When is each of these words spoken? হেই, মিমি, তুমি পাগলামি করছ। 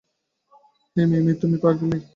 হেই, 0.95 1.05
মিমি, 1.05 1.33
তুমি 1.41 1.57
পাগলামি 1.63 1.97
করছ। 1.97 2.09